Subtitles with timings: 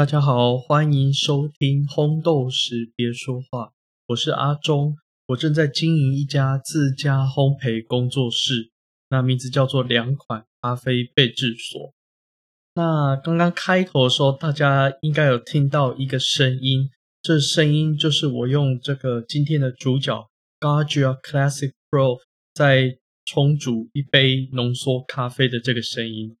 [0.00, 3.64] 大家好，欢迎收听《烘豆时别说话》，
[4.06, 8.70] 我是阿忠，我正在经营一家自家烘焙工作室，
[9.10, 11.92] 那名字叫做两款咖啡备制所。
[12.76, 16.88] 那刚刚开头的时候，大家应该有听到一个声音，
[17.20, 22.20] 这声音就是我用这个今天的主角 Gargia Classic Pro
[22.54, 26.38] 在冲煮一杯浓缩咖啡的这个声音。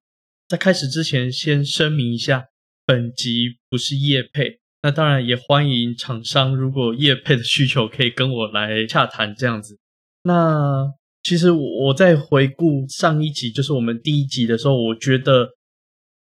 [0.48, 2.46] 在开始之前，先声明一下。
[2.90, 9.78] 本集不是叶配，那当然也欢迎厂商如果叶配的需求可以跟我来洽谈这样子。
[10.24, 15.50] 那其实我在回顾上一集，就是我们第一集的时候，我觉得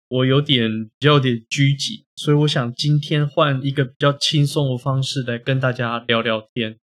[0.10, 6.78] 我有点比较有点拘谨，所以我想今天换一个比较轻松的方式来跟大家聊聊天。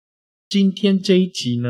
[0.47, 1.69] 今天这一集呢，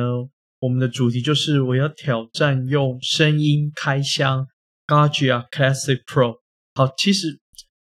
[0.60, 4.48] 我们的主题就是我要挑战用声音开箱
[4.86, 6.40] Gargia Classic Pro。
[6.74, 7.40] 好，其实。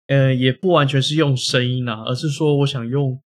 [0.08, 3.22] 呃，也不完全是用声音啊，而是说我想用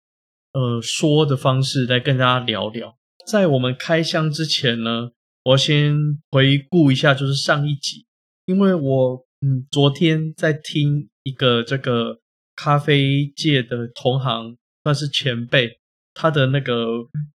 [0.53, 2.97] 呃说的方式来跟大家聊聊。
[3.27, 5.11] 在我们开箱之前呢，
[5.45, 5.97] 我先
[6.31, 8.07] 回顾一下，就是上一集，
[8.47, 12.21] 因为我嗯昨天在听一个这个
[12.57, 15.79] 咖啡界的同行，算是前辈，
[16.15, 16.87] 他的那个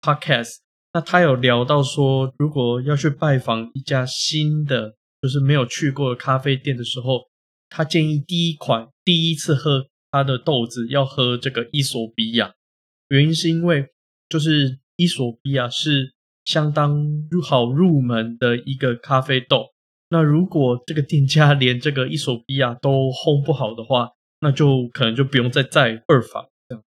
[0.02, 0.58] podcast，
[0.94, 7.33] 那他有聊到说，如果要去拜访一家新的，就是没有去过的咖啡店的时候。
[7.76, 12.54] 他建议第一款第一次喝他的豆子要喝这个伊索比亚，
[13.08, 13.88] 原因是因为
[14.30, 16.14] 就是伊索比亚是
[16.46, 19.70] 相当入好入门的一个咖啡豆。
[20.10, 24.12] 那如果这个店家连这个伊索比亚都烘不好的话，
[24.42, 26.84] 那就可能就不用再再二访这样。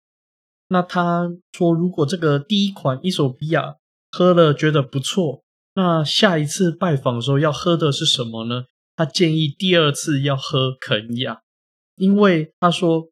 [0.67, 3.77] 那他说，如果这个第一款伊索比亚
[4.11, 5.45] 喝了觉得不错，
[5.75, 8.65] 那下一次拜访的时候要喝的是什么呢？
[8.95, 11.41] 他建议第二次要喝肯雅，
[11.95, 13.09] 因为他说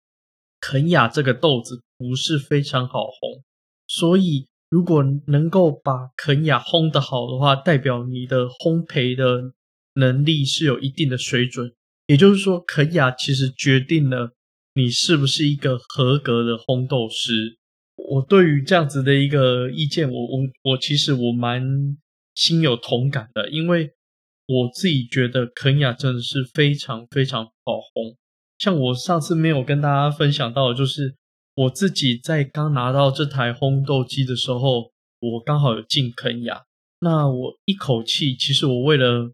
[0.59, 3.41] 肯雅这个豆子不是非常好烘，
[3.87, 9.53] 所以如果能够把肯雅烘得好的话，代表你的烘焙的
[9.95, 11.73] 能力是有一定的水准。
[12.05, 14.35] 也就是说，肯雅其实决定了
[14.75, 17.57] 你是不是一个合格的烘豆师。
[17.95, 20.39] 我对于这样子的一个意见，我我
[20.71, 21.63] 我其实我蛮
[22.35, 23.91] 心有同感的，因为。
[24.51, 28.17] 我自己觉得肯雅真的是非常非常好烘，
[28.57, 31.15] 像我上次没有跟大家分享到，就是
[31.55, 34.91] 我自己在刚拿到这台烘豆机的时候，
[35.21, 36.63] 我刚好有进肯雅，
[36.99, 39.31] 那我一口气，其实我为了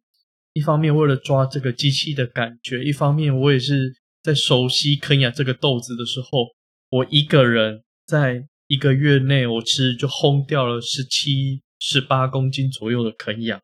[0.54, 6.46] 一方面为了抓这个机器的感觉，一方面我也是在熟悉肯雅这个豆子的时候，
[6.92, 13.60] 我一个人在一个月内，我其实就烘掉了十七、十八公斤左右的肯雅。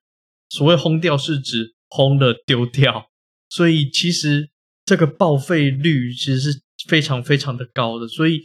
[0.53, 3.07] 所谓烘掉是指烘了丢掉，
[3.49, 4.51] 所以其实
[4.85, 8.07] 这个报废率其实是非常非常的高的。
[8.07, 8.39] 所以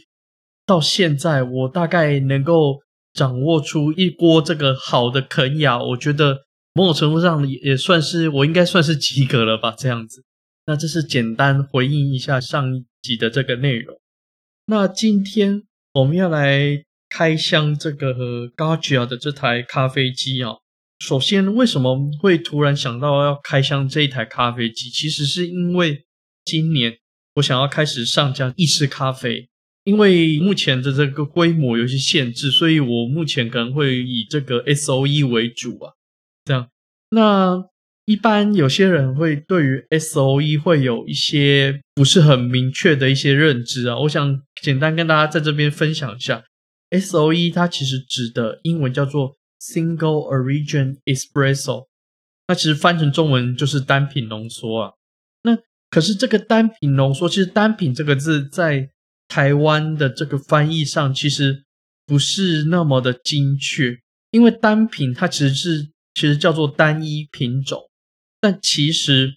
[0.65, 2.79] 到现在我大概能够
[3.13, 6.39] 掌握出一锅这个好的肯雅，我觉得
[6.73, 9.75] 某种程度上也算是我应该算是及格了吧。
[9.77, 10.23] 这样子，
[10.65, 13.95] 那这是简单回应一下上一集的这个内容。
[14.65, 15.61] 那今天
[15.93, 20.55] 我们要来开箱这个 Gargia 的这台咖啡机啊。
[20.99, 24.89] 首先，为什么会突然想到要开箱这一台咖啡机？
[24.89, 26.05] 其实是因为
[26.43, 26.97] 今年
[27.35, 29.47] 我想要开始上架意式咖啡，
[29.85, 35.93] 因为目前的这个规模有些限制，所以我目前可能会以这个 S O E 为主啊。
[36.43, 36.69] 这样，
[37.11, 37.63] 那
[38.05, 43.97] 一般有些人会对于 S O E 会有一些不是很明确的一些认知啊。
[43.99, 46.43] 我想简单跟大家在这边分享一下
[46.89, 49.38] ，S O E 它其实指的英文叫做。
[49.59, 51.87] Single Origin Espresso，
[52.47, 54.93] 那其实翻成中文就是单品浓缩啊。
[55.43, 55.57] 那
[55.89, 58.89] 可是这个单品浓缩，其实单品这个字在
[59.27, 61.63] 台湾的这个翻译上其实
[62.05, 63.99] 不是那么的精确，
[64.31, 67.89] 因为单品它其实是其实叫做单一品种，
[68.39, 69.35] 但其实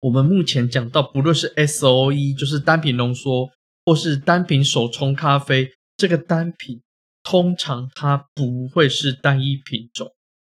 [0.00, 3.50] 我们目前讲到，不论是 S O E 就是单品浓缩，
[3.84, 6.80] 或是单品手冲咖啡，这个单品。
[7.22, 10.12] 通常它不会是单一品种，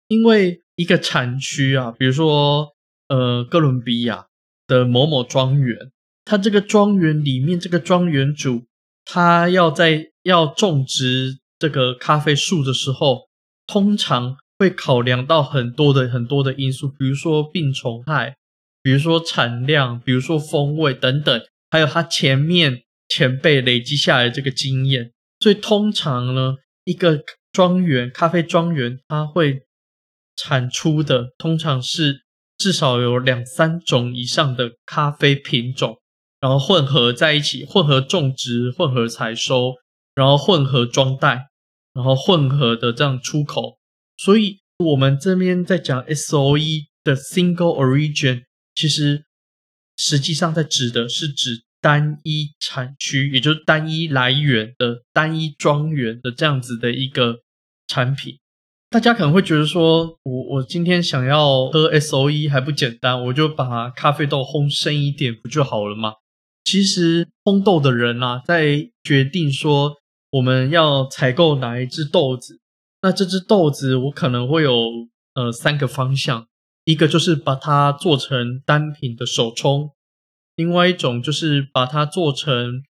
[0.09, 2.75] 因为一个产区啊，比如说
[3.09, 4.27] 呃哥伦比亚
[4.67, 5.77] 的某某庄园，
[6.25, 8.67] 它这个庄园里面这个庄园主，
[9.05, 13.29] 他要在要种植这个咖啡树的时候，
[13.67, 18.37] 通常会考量到很多的很多的因素，比如说病虫害，
[18.83, 21.41] 比如说产量，比如说风味等等，
[21.71, 26.57] 还有他前面前辈累积下来这个经验，所以通常呢。
[26.89, 29.63] 一个庄园，咖啡庄园，它会
[30.37, 32.21] 产出的通常是
[32.57, 36.01] 至少有两三种以上的咖啡品种，
[36.39, 39.73] 然后混合在一起，混合种植、混合采收，
[40.15, 41.49] 然后混合装袋，
[41.93, 43.81] 然后混合的这样出口。
[44.17, 48.45] 所以我们这边在讲 S O E 的 Single Origin，
[48.77, 49.25] 其实
[49.97, 57.37] 实际上在指的是指单一产区，也就是单一来源的单一庄园的这样子的一个
[57.87, 58.39] 产品。
[58.91, 66.15] 大家可能会觉得说，我我今天想要喝 S O E 还不简单，我就把咖啡豆烘深一点不就好了吗？
[66.65, 69.95] 其实烘豆的人啊，在决定说
[70.33, 72.59] 我们要采购哪一只豆子，
[73.03, 74.77] 那这只豆子我可能会有
[75.35, 76.49] 呃三个方向，
[76.85, 79.93] 一个就是把它做成单品的手冲，
[80.57, 82.83] 另外一种就是把它做成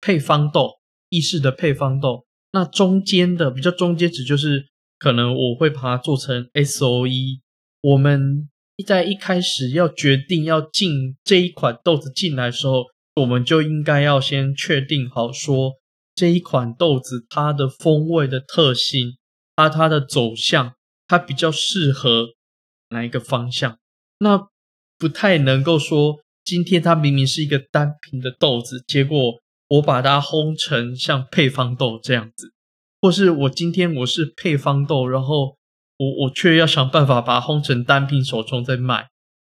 [0.00, 0.72] 配方豆，
[1.08, 4.66] 意式的配方豆，那中间的比较中间值就是。
[5.02, 7.40] 可能我会把它做成 S O E。
[7.80, 8.48] 我们
[8.86, 12.84] 在一开始要决定要进这一款豆子进来的时候，
[13.16, 15.72] 我们就应该要先确定好，说
[16.14, 19.16] 这一款豆子它的风味的特性，
[19.56, 20.74] 它它的走向，
[21.08, 22.28] 它比较适合
[22.90, 23.76] 哪一个方向。
[24.20, 24.46] 那
[24.96, 32.52] 不太能够说，今天它明明是一个单品的豆子，结果我把它烘成像配方豆这样子。
[33.00, 35.56] 或是我今天我是配方豆，然后
[35.96, 39.08] 我我却要想办法把它烘成单品手冲再卖，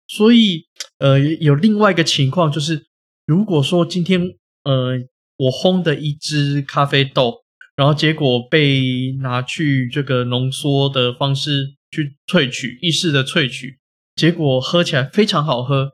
[0.06, 0.64] 所以
[0.98, 2.86] 呃有另外一个情况就是，
[3.26, 4.22] 如果说今天
[4.64, 4.94] 呃
[5.36, 7.42] 我烘的一支咖啡豆，
[7.76, 13.78] 然后结果被拿去这个浓缩的方式去萃取，意式的萃取，
[14.16, 15.92] 结果喝起来非常好喝，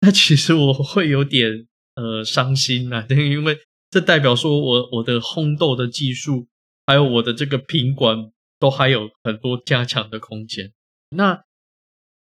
[0.02, 3.58] 那其实我会有点呃伤心啊， 因为
[3.90, 6.48] 这代表说我我的烘豆的技术。
[6.86, 8.16] 还有我的这个品管
[8.58, 10.72] 都还有很多加强的空间。
[11.10, 11.42] 那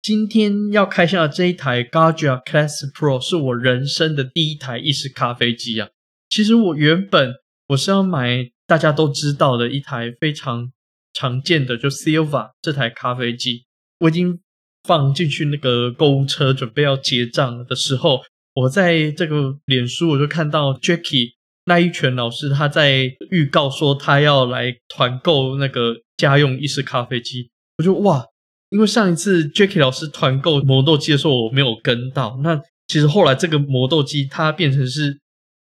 [0.02, 5.90] 今天要开箱的这一台 Gaggia Class Pro 是我人生的第一台意式咖啡机啊。
[6.28, 7.32] 其实我原本
[7.68, 10.72] 我是要买大家都知道的一台非常
[11.12, 13.66] 常见的就 Silva 这台咖啡机，
[14.00, 14.40] 我已经
[14.86, 18.20] 放进去那个购物车准备要结账的时候，
[18.54, 21.36] 我在这个脸书我就看到 Jacky。
[21.68, 28.24] 那一拳老师他在预告说他要来团购那个家用意式咖啡机，我就哇，
[28.70, 35.18] 因为上一次 Jacky 老师团购磨豆机的时候我没有跟到，那其实后来这个磨豆机它变成是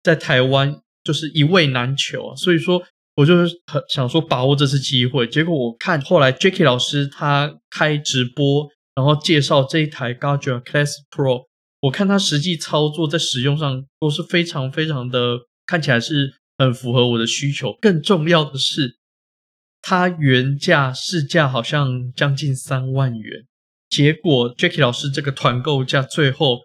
[0.02, 2.82] 在台湾就是一位难求啊，所以说
[3.18, 11.46] 我就很想说把握这次机会，结果我看后来 Jacky 老师他开直播，然后介绍这一台 Gaggia Class Pro，
[11.82, 15.40] 我看它实际操作在使用上都是非常非常的。
[15.66, 17.78] 看起来是很符合我的需求。
[17.82, 18.98] 更重要的是，
[19.82, 23.46] 它原价市价好像将近三万元，
[23.90, 26.60] 结果 Jacky 老师这个团购价最后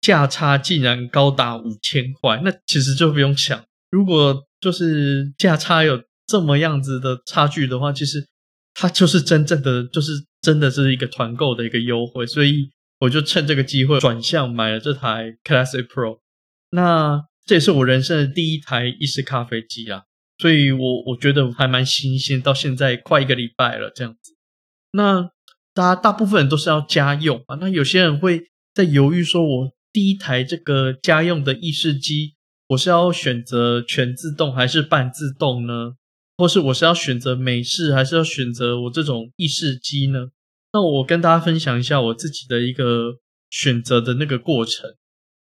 [0.00, 2.40] 价差竟然高达五千块。
[2.42, 8.26] 那其实就不用想，如果就是价差有这么样子的差距的话，其实
[8.72, 10.12] 它就是真正的，就是
[10.48, 12.26] 真的是一个团购的一个优惠。
[12.26, 16.20] 所以我就趁这个机会转向买了这台 Classic Pro。
[16.70, 20.04] 那这也是我人生的第一台意式咖啡机啊，
[20.38, 24.32] 所以我我觉得还蛮新鲜，到现在快一个礼拜了这样子。
[24.92, 25.30] 那
[25.74, 32.34] 大家大部分人都是要家用啊，那有些人会在犹豫，说我第一台这个家用的意式机，
[32.68, 35.92] 我是要选择全自动还是半自动呢？
[36.36, 40.28] 或是我是要选择美式，还是要选择我这种意式机呢？
[40.72, 43.18] 那我跟大家分享一下我自己的一个
[43.50, 44.94] 选择的那个过程。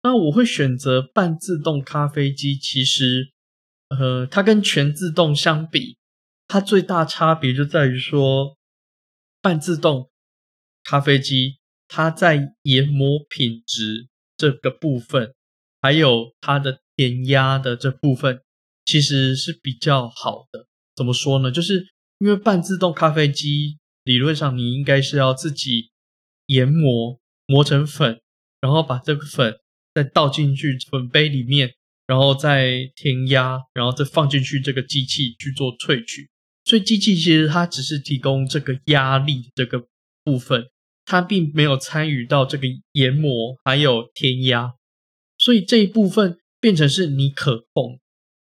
[0.03, 3.33] 那我会选择半自动咖啡机，其实，
[3.89, 5.97] 呃，它跟全自动相比，
[6.47, 8.59] 它最大差别就在于说，
[9.41, 10.11] 半自动
[10.83, 15.35] 咖啡机它在研磨品质这个部分，
[15.81, 18.43] 还有它的填压的这部分，
[18.85, 20.67] 其实是比较好的。
[20.95, 21.51] 怎么说呢？
[21.51, 21.87] 就是
[22.19, 25.91] 因为半自动咖啡机理论上你应该是要自己
[26.47, 28.21] 研磨磨成粉，
[28.61, 29.59] 然后把这个粉。
[29.95, 31.73] 再倒进去粉杯里面，
[32.09, 36.29] 然后再填压，然后再放进去这个机器去做萃取。
[36.65, 39.87] 所以机器其实它只是提供这个压力这个
[40.25, 40.69] 部分，
[41.05, 44.73] 它并没有参与到这个研磨还有填压。
[45.39, 48.01] 所以这一部分变成是你可控。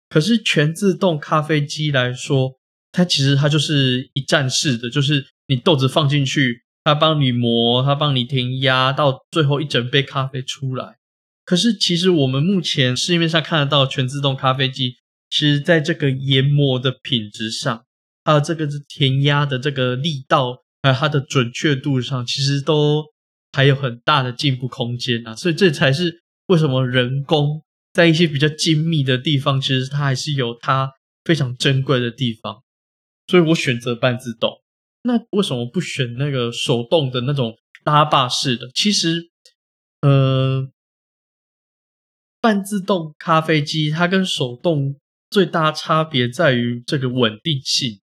[0.09, 2.59] 可是全自动咖啡机来说，
[2.91, 10.97] 它其实它就是一站式的，就是你豆子放进去，它帮你磨，它帮你填压，到最后一整杯咖啡出来。
[11.45, 14.95] 可是，其实我们目前市面上看得到全自动咖啡机，
[15.29, 17.85] 其实在这个研磨的品质上，
[18.25, 23.05] 还有这个是填压的这个力道，还有它的准确度上，其实都
[23.53, 25.37] 还有很大的进步空间啊！
[25.37, 30.91] 所以这才是为什么人工在一些比较精密的地方，其实它还是有它
[31.25, 32.63] 非常珍贵的地方。
[33.27, 34.64] 所以我选择半自动。
[35.05, 38.69] 那为什么不选那个手动的那种拉把式的？
[38.75, 39.31] 其实，
[40.01, 40.69] 呃，
[42.41, 44.97] 半自动咖啡机它跟手动
[45.31, 48.01] 最大差别在于这个稳定性，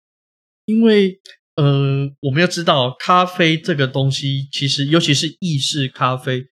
[0.66, 1.20] 因为。
[1.56, 6.46] 呃，我们要知道，咖啡这个东西，其实尤其是意式咖啡，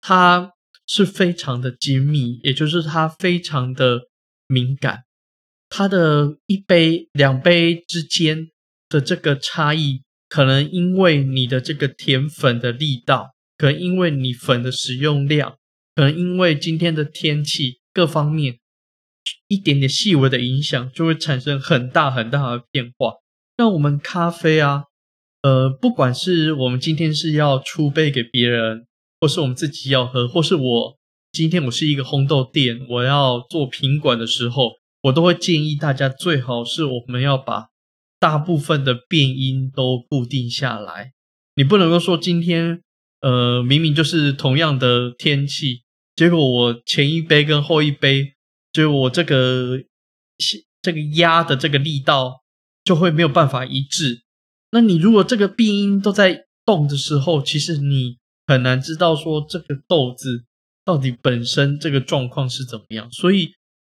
[0.00, 0.52] 它
[0.86, 4.02] 是非常的精密，也就是它非常的
[4.46, 5.02] 敏感。
[5.68, 8.50] 它的一杯、两杯之间
[8.92, 15.56] 的这个差异，可能因为你的这个甜粉的力道，可能因为你粉的使用量，
[15.94, 18.58] 可能因为今天的天气各方面
[19.48, 23.14] 一点点细微的影响，就会产生很大很大的变化。
[23.56, 24.84] 那我们咖啡啊，
[25.40, 28.86] 呃，不管是我们今天是要出杯给别人，
[29.20, 30.98] 或是我们自己要喝，或是我
[31.30, 34.72] 今天我是一个烘豆店，我要做品管的时候，
[35.02, 37.68] 我都会建议大家最好是我们要把
[38.22, 41.10] 大部分的变音都固定下来。
[41.56, 42.80] 你不能够说今天，
[43.20, 45.82] 呃，明明就是同样的天气，
[46.14, 48.34] 结果我前一杯跟后一杯，
[48.72, 49.80] 就我这个
[50.80, 52.38] 这个压的这个力道。
[52.84, 54.24] 就会没有办法一致。
[54.72, 60.46] 那你如果这个变音都在动的时候，其实你很难知道说这个豆子
[60.84, 63.08] 到底本身这个状况是怎么样。
[63.12, 63.52] 所以，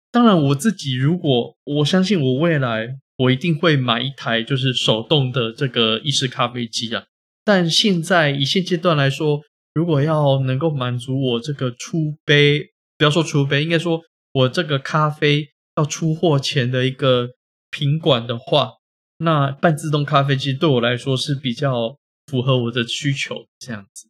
[0.10, 7.04] 当然我自己如果我相信我未来我一定会买一台就是手动的这个意式咖啡机啊。
[7.44, 9.42] 但现在以现阶段来说，
[9.74, 17.30] 如果要能够满足我这个出杯，不要说出杯，应该说我这个咖啡要出货前的一个。
[17.70, 18.76] 品管的话，
[19.18, 21.98] 那半自动咖啡机对我来说是比较
[22.28, 24.08] 符合我的需求这样子。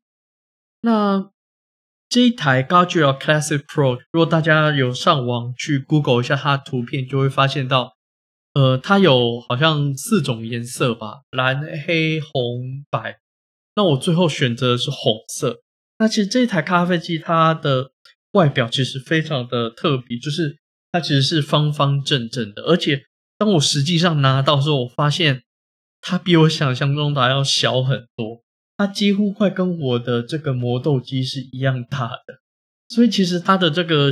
[0.82, 1.32] 那
[2.08, 7.97] 这一台 g a d g e Classic Pro，如果大家有上网去 Google 一下它的图片，就会发现到，
[8.58, 13.20] 呃，它有好像四种颜色吧，蓝、黑、红、白。
[13.76, 15.62] 那我最后选择的是红色。
[16.00, 17.92] 那其实这台咖啡机它的
[18.32, 20.58] 外表其实非常的特别，就是
[20.92, 23.04] 它其实是方方正正的，而且。
[23.40, 25.44] 当我实际上拿到时候，我发现
[26.02, 28.42] 它比我想象中的还要小很多，
[28.76, 32.40] 它几乎快跟我的这个磨豆机是一样大的，
[32.90, 34.10] 所以其实它的这个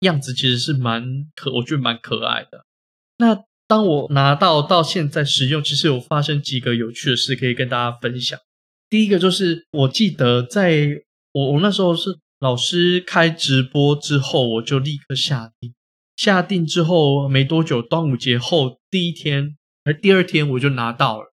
[0.00, 1.02] 样子其实是蛮
[1.34, 2.66] 可，我觉得蛮可爱的。
[3.16, 8.38] 那当我拿到到现在使用，其实有发生几个有趣的事可以跟大家分享。
[8.88, 15.74] 第一个就是，我记得在我我那时候是老师开直播之后，我就立刻下定。
[16.14, 21.32] 下定之后没多久，端午节后第一天，而第二天我就拿到了，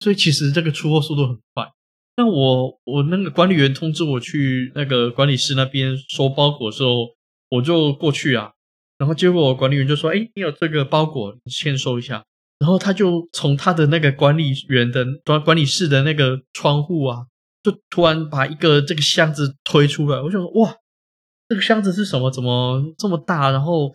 [0.00, 1.68] 所以其实这个出货速度很快。
[2.16, 7.08] 那我我那个管理员通知我去那个管理室那边收包裹的时候，
[7.50, 8.52] 我就过去啊，
[9.02, 12.22] 然后结果管理员就说：“哎，你有这个包裹，签收一下。”
[12.60, 17.26] 然后他就从他的那个管理员的管管理室的那个窗户啊，
[17.64, 20.20] 就突然把一个这个箱子推出来。
[20.20, 20.76] 我就说：“哇，
[21.48, 22.30] 这个箱子是什么？
[22.30, 23.90] 怎么这么大？”然后。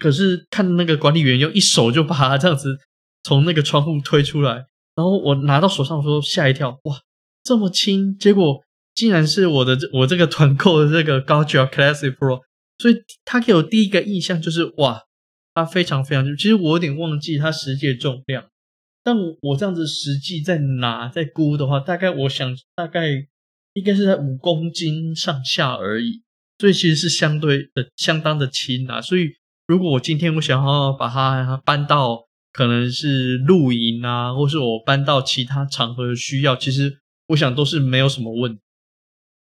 [0.00, 2.78] 可是看那个管理员用一手就把它这样子
[3.24, 4.54] 从那个窗户推出来，
[4.96, 6.96] 然后我拿到手上的时候吓一跳，哇，
[7.44, 8.16] 这么轻！
[8.16, 8.62] 结果
[8.94, 12.40] 竟然是我的我这个团购的这个高级 Classic Pro，
[12.82, 15.00] 所以他给我第一个印象就是哇，
[15.54, 16.36] 它非常非常重。
[16.36, 18.44] 其实我有点忘记它实际的重量，
[19.04, 23.08] 但我这样子实际在拿在估的话，大概我想大概
[23.74, 26.22] 应该是在五公斤上下而已，
[26.58, 29.30] 所以其实是相对的相当的轻啊，所以。
[29.68, 36.98] 如果我今天我想要把它搬到可能是露营啊，或是我搬到其他场合需要，其实
[37.28, 38.60] 我想都是没有什么问题。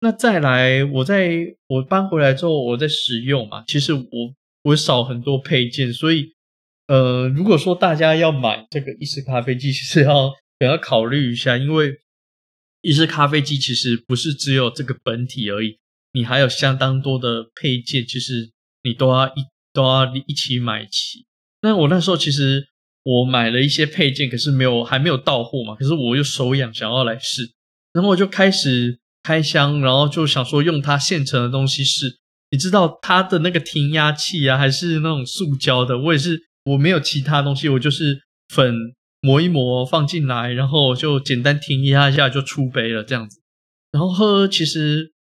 [0.05, 4.05] 那再来，我在我搬回来之后，我在使用嘛，其实我
[4.61, 6.33] 我少很多配件，所以
[6.85, 11.95] 呃，如果说大家要买这个意式咖啡机，其实要也要考虑一下，因为
[12.81, 15.79] 意式咖啡机其实不是只有这个本体而已，
[16.13, 18.51] 你还有相当多的配件，其实
[18.83, 19.43] 你都要一。
[19.75, 21.25] 都要一起买齐。
[21.61, 22.65] 那我那时候其实
[23.03, 25.75] 我买了一些配件，可是没有还没有到货嘛。
[25.75, 27.41] 可是我又手痒，想要来试，
[27.91, 32.19] 然后我就开始开箱，然后就想说用它现成的东西试。
[32.51, 35.97] 你知道它的那个填压器啊，还是那种塑胶的？
[35.97, 38.75] 我也是，我没有其他东西，我就是粉
[39.21, 43.41] 磨一磨放进来，然后就简单填压一下就出杯了这样子。
[43.91, 45.13] 然后喝其实。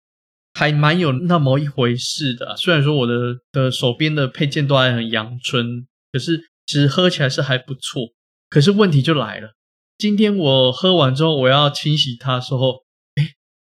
[0.56, 8.02] 还蛮有那么一回事的，虽然说我的的手边的配件都还很阳春，可是其实喝起来是还不错。
[8.48, 9.48] 可是问题就来了，
[9.98, 12.83] 今天我喝完之后，我要清洗它的时候，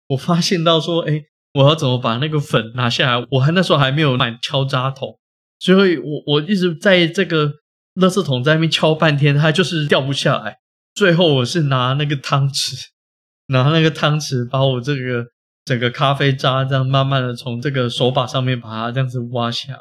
[0.09, 1.23] 我发现到说，哎，
[1.55, 3.27] 我要怎么把那个粉拿下来？
[3.31, 5.19] 我还那时候还没有买敲渣桶，
[5.59, 7.47] 所以我我一直在这个
[7.95, 10.59] 垃圾桶在那边敲半天，它就是掉不下来。
[10.95, 12.87] 最后我是拿那个汤匙，
[13.47, 15.27] 拿那个汤匙把我这个
[15.65, 19.81] 整个咖啡渣这样慢慢的从这个手把上面把它这样子挖下。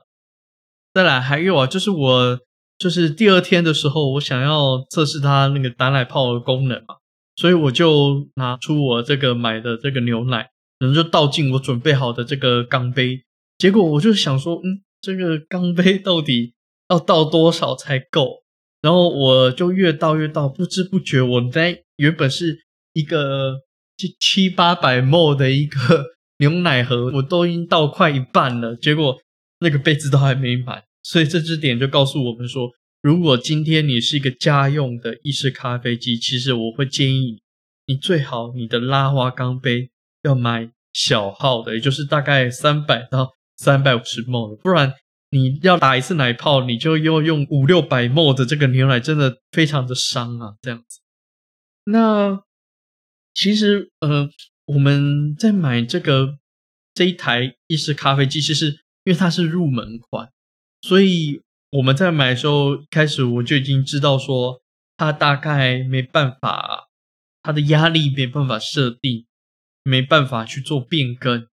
[0.93, 2.39] 再来还有啊，就是我
[2.77, 6.95] 就是第二天的时候，我想要测试它那个打奶泡的功能嘛，
[7.35, 10.49] 所以我就拿出我这个买的这个牛奶，
[10.79, 13.23] 然后就倒进我准备好的这个钢杯。
[13.57, 16.53] 结果我就想说，嗯，这个钢杯到底
[16.89, 18.43] 要倒多少才够？
[18.81, 22.59] 然后我就越倒越倒，不知不觉我在原本是
[22.91, 23.61] 一个
[23.97, 26.05] 七七八百 ml 的一个
[26.39, 29.17] 牛奶盒，我都已经倒快一半了，结果
[29.60, 30.84] 那个杯子都还没满。
[31.01, 32.69] 所以这支点就告诉我们说，
[33.03, 37.43] 如果今天你是一个家用的意式咖啡机，其实我会建议
[37.85, 39.91] 你最好你的拉花钢杯
[40.23, 44.95] 要买小号的，也就是大概三百到三百五十 ml 的，不然。
[45.29, 50.53] 你要打一次奶泡，你就要用五六百沫的这个牛奶，真的非常的伤啊！
[50.61, 50.99] 这样子，
[51.85, 52.43] 那
[53.33, 54.29] 其实呃，
[54.65, 56.37] 我们在买这个
[56.93, 58.67] 这一台意式咖啡机，其实
[59.05, 60.31] 因为它是入门款，
[60.83, 61.41] 所以
[61.73, 64.62] 我们在买的时候，一开始我就已经知道说，
[64.95, 66.89] 它大概没办法，
[67.41, 69.25] 它的压力没办法设定，
[69.83, 71.47] 没办法去做变更，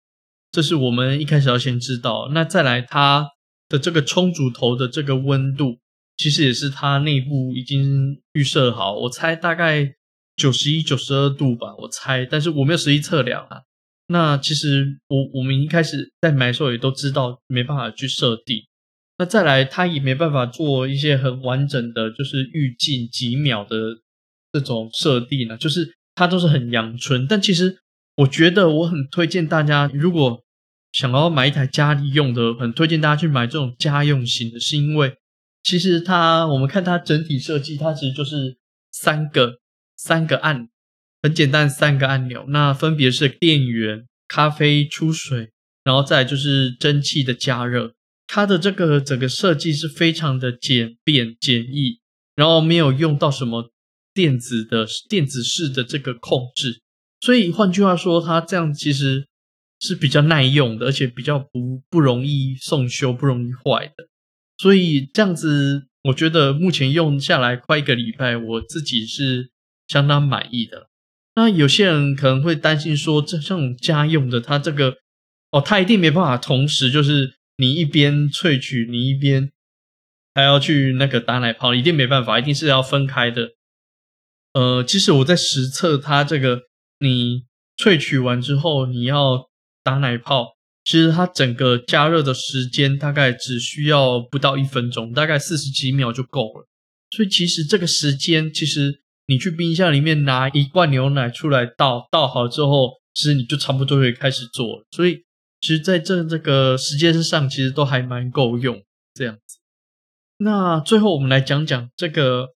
[0.52, 2.28] 这是我们一开始要先知道。
[2.32, 3.30] 那再来它。
[3.70, 5.78] 的这个冲煮头的这个温度，
[6.16, 9.94] 其实也是它内部已经预设好，我猜大概
[10.36, 13.60] 九十一、九十二度吧，我猜，但是我没有实际测量啊。
[14.06, 18.56] 那其实我我们一开始在买的时候也都知道没办法去设定，
[19.18, 23.98] 那再来它也没办法做一些很完整的，就是预计几秒的
[24.52, 27.26] 这种设定呢，就是它都是很阳春。
[27.26, 27.78] 但其实
[28.16, 30.44] 我觉得我很推荐大家，如果
[30.92, 35.16] 想要买一台家里用的，很推荐大家去买这种家用型的，是因为
[35.64, 38.56] 其实它，我们看它整体设计，它其实就是
[38.92, 39.58] 三个
[39.96, 40.68] 三个按，
[41.22, 45.50] 很简单三个按钮，那分别是电源、咖啡出水，
[45.82, 47.94] 然后再就是蒸汽的加热。
[48.28, 51.98] 它的这个整个设计是非常的简便简易，
[52.36, 53.72] 然后没有用到什么
[54.14, 56.80] 电子的电子式的这个控制，
[57.20, 59.26] 所以换句话说，它这样其实。
[59.80, 64.08] 是比较耐用的，而且比较不不容易送修、不容易坏的，
[64.56, 69.52] 所以这样子，我觉得目前用下来快一个礼拜，我自己是
[69.86, 70.88] 相当满意的。
[71.36, 74.96] 那有些人可能会担心说，这这种家用的，它这个
[75.52, 79.50] 哦，它一定没办法同时，就是你一边萃取，你一边
[80.32, 83.50] 还要去那个打奶泡，一定没办法，一定是要分开的。
[84.54, 86.62] 呃，其实我在实测它这个，
[87.00, 89.48] 你萃取完之后，你要
[89.82, 96.68] 打奶泡，其实它整个加热的时间大概只需要不到一分钟，大概四十几秒就够了。
[97.10, 104.84] 所以其实这个时间，其实你去冰箱里面拿一罐牛奶出来倒，倒好之后，其实你就差不多可以开始做。
[104.92, 105.24] 所以
[105.60, 108.82] 其实在这这个时间上，其实都还蛮够用
[109.14, 109.58] 这样子。
[110.38, 112.48] 那最后我们来讲讲这个，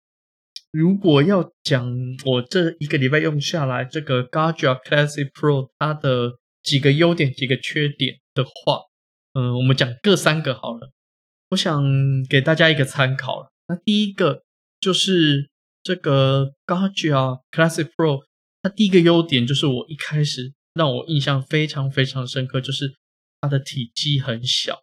[0.70, 1.92] 如果要讲
[2.24, 6.38] 我这一个礼拜用下来，这个 Gadget Classic Pro 它的。
[6.62, 8.82] 几个优点，几个缺点的话，
[9.32, 10.92] 嗯，我们讲各三个好了。
[11.50, 11.82] 我想
[12.30, 13.50] 给大家一个参考了。
[13.66, 14.44] 那第一个
[14.78, 15.50] 就是
[15.82, 18.20] 这个 Gadget Classic Pro，
[18.62, 22.94] 它第一个优点就是我一开始让我印象非常非常深刻，就是
[23.40, 24.78] 它的体积很小，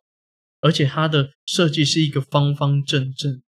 [0.62, 3.42] 而且它的设计是一个方方正正，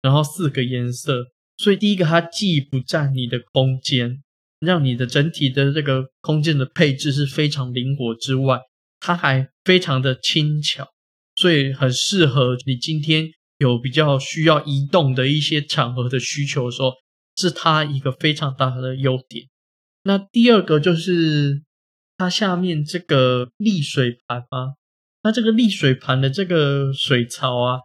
[0.00, 1.26] 然后四个颜色，
[1.56, 4.22] 所以第一个它既不占你的空间。
[4.64, 8.60] 让你的整体的这个空间的配置是非常灵活之外，
[9.00, 10.86] 它还非常的轻巧，
[11.34, 13.26] 所以很适合你今天
[13.58, 16.92] 有比较需要移动的一些场合的需求的时候，
[17.34, 19.48] 是它一个非常大的优点。
[20.04, 21.64] 那第二个就是
[22.16, 24.74] 它下面这个沥水盘啊，
[25.22, 27.80] 那这个沥水盘的这个水槽啊，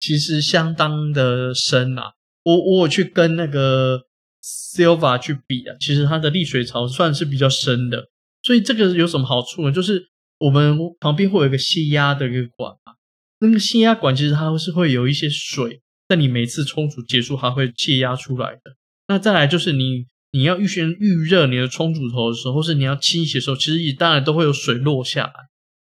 [0.00, 2.12] 其实相当的深啊，
[2.44, 4.02] 我我去跟那个。
[4.44, 8.08] Silva 去比啊，其实它的沥水槽算是比较深的，
[8.42, 9.70] 所以这个有什么好处呢？
[9.72, 10.02] 就是
[10.38, 12.94] 我们旁边会有一个泄压的一个管嘛，
[13.38, 18.74] 那个泄压管其实它是会有一些水，在你每次冲煮结束，它会泄压出来的。
[19.06, 25.34] 那再来就是你你要预先预热你的冲煮头的时候，或是你要清洗的时候，其实也当然都会有水落下来。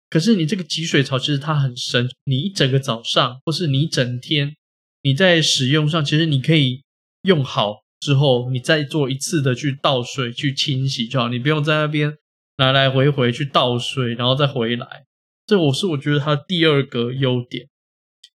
[0.10, 4.56] 可是你这个集水槽其实它很深，你一整个早上或是你一整天
[5.04, 6.84] 你在使用上，其实你可以
[7.22, 7.84] 用好。
[8.00, 12.16] 之后，你再做一次的去倒水去清洗就好，你不用在那边
[12.56, 15.06] 来来回回去倒水，然后再回来。
[15.48, 17.68] 这我是我觉得它第二个优点。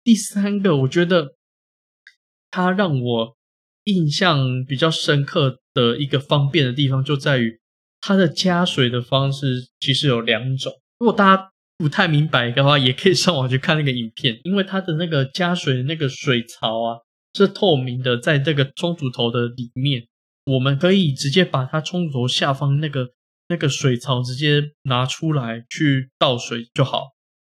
[0.04, 1.34] 第三个，我觉得
[2.52, 3.36] 它让我
[3.88, 7.58] 印象比较深刻的一个方便的地方，就在于
[8.02, 10.72] 它的加水的方式其实有两种。
[10.98, 16.98] 如果大家不太明白的话，也可以上网去看那个影片，因为它的那个加水的那个水槽啊
[17.34, 20.06] 是透明的，在这个冲煮头的里面，
[20.44, 23.08] 我们可以直接把它冲煮头下方那个
[23.48, 27.12] 那个水槽直接拿出来去倒水就好。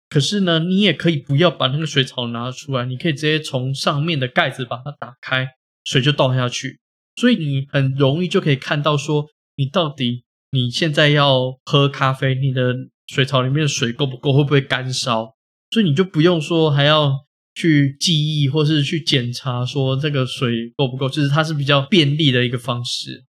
[0.10, 5.48] 可是呢，你也可以不要把那个水槽拿出来，你可以直接从上面的盖子把它打开，
[5.90, 6.80] 水就倒下去。
[7.16, 9.26] 所以你很容易就可以看到说，
[9.56, 12.76] 你到底你现在要喝咖啡，你的
[13.08, 15.36] 水槽里面的水够不够，会不会干烧？
[15.72, 17.26] 所以你就不用说还要
[17.56, 23.26] 去记忆或是去检查说这个水够不够，就是它是比较便利的一个方式。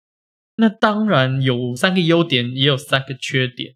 [0.56, 3.74] 那当然有三个优点，也有三个缺点。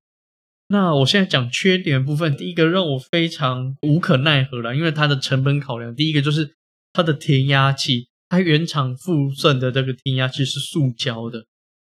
[0.69, 5.95] 那我现在讲缺点部分，第一个让我非常无可奈何了，因为它的成本考量。
[5.95, 6.57] 第一个就是
[6.93, 11.47] 它的填压器，它原厂附赠的这个填压器是塑胶的，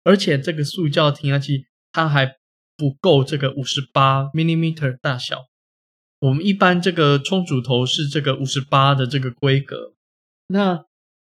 [0.03, 2.35] 而且这个塑胶填压器它还
[2.77, 5.45] 不够这个五十八 millimeter 大小。
[6.19, 9.93] 我们一般这个冲煮头是这个五十八的这个规格，
[10.47, 10.83] 那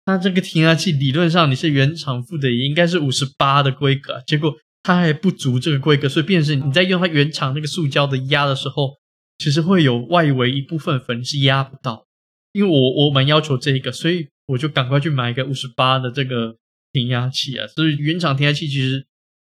[0.04, 4.54] 它这个填压器理论上你是原厂附的，也应该是五十八的规格，结果。
[4.82, 8.94] 它还不足这个规格，所以便是你在用它原厂那个塑胶的压的时候，
[9.36, 12.06] 其实会有外围一部分粉是压不到。
[12.52, 16.56] 因为我我蛮要求这一个，所以我就赶快去买一个五十八的这个
[16.92, 17.66] 填压器啊。
[17.68, 19.06] 所以原厂填压器其实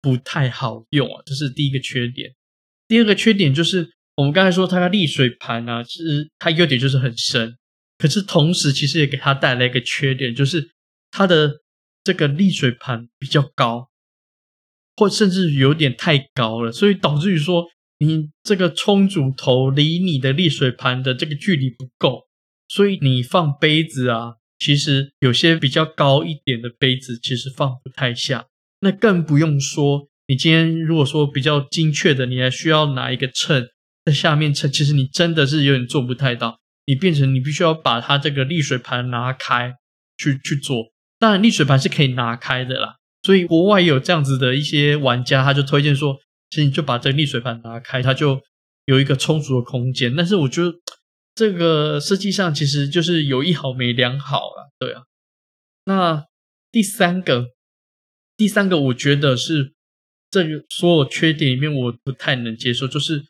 [0.02, 2.34] 不太好用啊，这是第一个缺点。
[2.88, 7.58] 第二个缺点就是我们刚才说它的沥水盘啊，其实它优点就是很深，
[7.98, 10.70] 可是同时其实也给它带来一个缺点，就是
[11.12, 11.62] 它的
[12.04, 13.90] 这个沥水盘比较高。
[14.96, 17.66] 或甚至有点太高了，所以导致于说，
[17.98, 22.28] 你这个冲煮头离你的沥水盘的这个距离不够，
[22.68, 28.46] 所以你放杯子啊，其实有些比较高一点的杯子其实放不太下。
[28.80, 33.68] 那更不用说，你今天如果说比较精确的，你还需要拿一个秤
[34.06, 36.60] 在下面称，其实你真的是有点做不太到。
[36.86, 39.74] 你变成你必须要把它这个沥水盘拿开
[40.18, 42.96] 去去做，当然沥水盘是可以拿开的啦。
[43.22, 46.18] 所以国外有这样子的一些玩家，他就推荐说，
[46.50, 48.42] 其实你就把这个沥水盘拿开，它就
[48.86, 50.14] 有一个充足的空间。
[50.14, 50.74] 但是我觉得
[51.34, 54.42] 这个设计上其实就是有一好没两好，
[54.84, 55.04] 对啊。
[55.86, 56.26] 那
[56.72, 57.52] 第三个，
[58.36, 59.74] 第三个我觉得是
[60.30, 63.24] 这个所有缺点里面我不太能接受，就是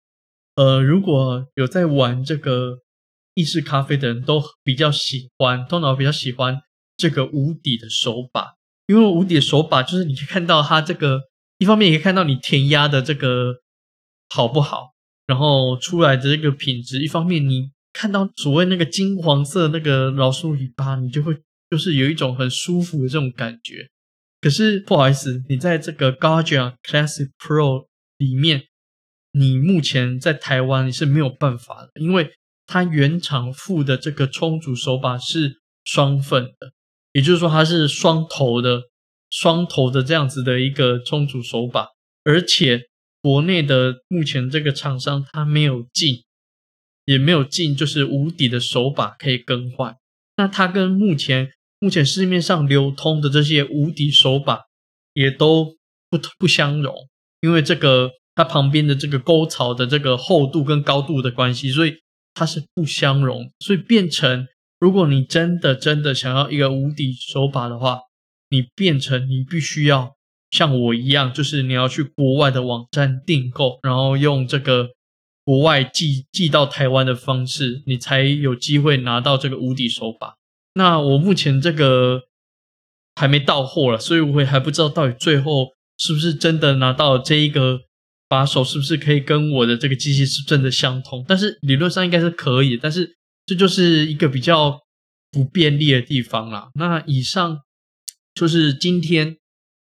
[0.55, 2.79] 呃，如果有在玩这个
[3.35, 6.61] 意式咖啡的人都比较喜欢，通常比较喜欢
[6.97, 8.53] 这个无底的手把。
[8.87, 11.21] 因为无底的手把，就是你可以看到它这个，
[11.57, 13.61] 一方面也可以看到你填压的这个
[14.29, 14.93] 好不好，
[15.25, 17.01] 然后出来的这个品质。
[17.01, 21.37] 一方面你看到所谓那个金黄色那个老鼠尾巴，你就会
[21.69, 23.87] 就是有一种很舒服的这种感觉。
[24.41, 27.85] 可是不好意思，你在这个 Gaggia Classic Pro
[28.17, 28.63] 里面，
[29.31, 32.33] 你目前在台湾你是没有办法的，因为
[32.65, 36.73] 它原厂附的这个冲煮手把是双份的。
[37.13, 38.81] 也就是说，它是双头的、
[39.29, 41.87] 双头的这样子的一个冲煮手把，
[42.23, 42.87] 而且
[43.21, 46.23] 国内的目前这个厂商它没有进，
[47.05, 49.95] 也没有进，就是无底的手把可以更换。
[50.37, 54.61] 那它跟目前目前市面上流通的这些无底手把
[55.13, 55.75] 也都
[56.09, 56.95] 不不相容，
[57.41, 61.95] 因为这个它旁边的这个沟槽的这个厚度跟高度的关系，所以
[62.33, 64.47] 它是不相容，所以变成。
[64.79, 68.01] 如果你真的真的想要一个无底手把的话，
[68.49, 70.13] 你变成你必须要
[70.51, 74.89] 像我一样，就是你要去国外的网站订购，然后用这个
[75.43, 80.35] 国外寄寄到台湾的方式，你才有机会拿到这个无底手把。
[80.75, 82.23] 那我目前这个
[83.15, 87.81] 还没到货了，所以我还不知道到底最后是不是真的拿到这一个
[88.27, 91.25] 把手，是不是可以跟我的这个机器是真的相通。
[91.27, 93.15] 但是理论上应该是可以，但是。
[93.45, 94.79] 这就是一个比较
[95.29, 96.69] 不便利的地方啦。
[96.75, 97.59] 那以上
[98.33, 99.35] 就是今天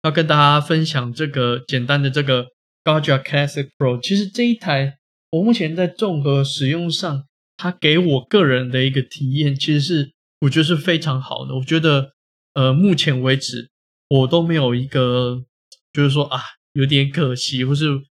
[0.03, 2.47] 要跟大家分享这个简单的这个
[2.83, 4.01] Gaja Classic Pro。
[4.01, 4.97] 其实这一台
[5.31, 7.25] 我目前在综合使用上，
[7.57, 11.55] 它给我个人的一个体验，其实是我觉得是非常好的。
[11.57, 12.13] 我觉得
[12.55, 13.71] 呃，目前为止
[14.09, 15.45] 我都没有一个
[15.93, 16.41] 就是说啊
[16.73, 18.03] 有点可惜，或是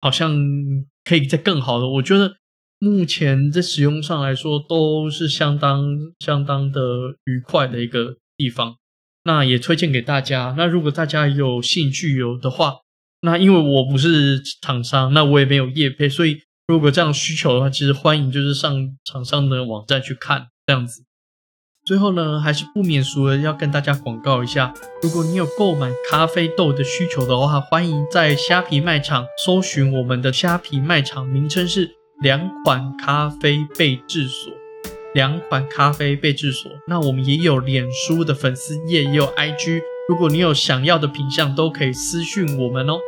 [0.00, 0.36] 好像
[1.04, 1.88] 可以再更好的。
[1.88, 2.36] 我觉得。
[2.80, 8.76] 目前在使用上来说都是相当相当的愉快的一个地方，
[9.22, 10.54] 那也推荐给大家。
[10.58, 12.80] 那如果大家有兴趣有的话，
[13.24, 18.70] 那因为我不是厂商，那我也没有业配，所以如果这样需求的话，其实欢迎就是上
[19.02, 21.04] 厂商的网站去看这样子。
[21.86, 34.52] 最后呢，还是不免俗的要跟大家广告一下，如果你有购买咖啡豆的需求的话，欢迎在虾皮卖场搜寻我们的虾皮卖场名称是两款咖啡备制所，
[35.14, 36.70] 两款咖啡备制所。
[36.86, 42.98] 那我们也有脸书的粉丝页，也有 IG，如果你有想要的品相，都可以私讯我们哦。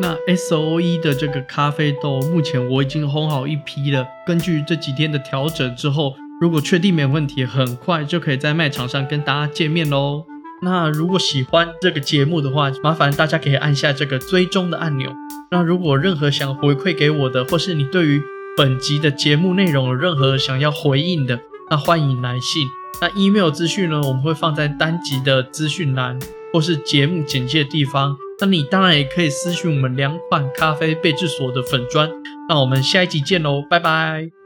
[0.00, 6.14] 那 S O E 的这个咖啡豆，目前我已经烘好一批了，根据这几天的调整之后。
[6.40, 10.24] 如果确定没问题，很快就可以在卖场上跟大家见面喽。
[10.62, 15.12] 那如果喜欢这个节目的话，麻烦大家可以按下这个追踪的按钮。
[15.50, 18.22] 那如果任何想回馈给我的，或是你对于
[18.56, 22.66] 本集的节目内容有任何想要回应的，那欢迎来信。
[23.02, 26.18] 那 email 资讯呢，我们会放在单集的资讯栏
[26.54, 28.16] 或是节目简介的地方。
[28.40, 32.10] 那你当然也可以私讯我们两款咖啡备置所的粉砖。
[32.48, 34.39] 那我们下一集见喽，拜拜。